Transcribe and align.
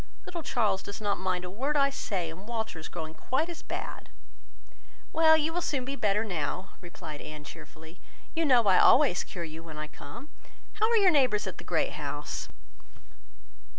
Little 0.25 0.41
Charles 0.41 0.81
does 0.81 0.99
not 0.99 1.19
mind 1.19 1.45
a 1.45 1.49
word 1.51 1.77
I 1.77 1.91
say, 1.91 2.31
and 2.31 2.47
Walter 2.47 2.79
is 2.79 2.87
growing 2.87 3.13
quite 3.13 3.49
as 3.49 3.61
bad." 3.61 4.09
"Well, 5.13 5.37
you 5.37 5.53
will 5.53 5.61
soon 5.61 5.85
be 5.85 5.95
better 5.95 6.23
now," 6.25 6.71
replied 6.81 7.21
Anne, 7.21 7.43
cheerfully. 7.43 7.99
"You 8.33 8.43
know 8.43 8.63
I 8.63 8.79
always 8.79 9.23
cure 9.23 9.43
you 9.43 9.61
when 9.61 9.77
I 9.77 9.85
come. 9.85 10.29
How 10.73 10.89
are 10.89 10.97
your 10.97 11.11
neighbours 11.11 11.45
at 11.45 11.59
the 11.59 11.63
Great 11.63 11.91
House?" 11.91 12.47